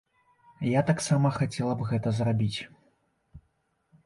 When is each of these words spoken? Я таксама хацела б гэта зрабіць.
Я 0.67 0.81
таксама 0.87 1.31
хацела 1.37 1.73
б 1.83 1.91
гэта 1.93 2.15
зрабіць. 2.21 2.59